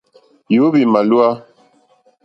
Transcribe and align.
Yǒhwì 0.53 0.81
màlíwá. 0.93 1.29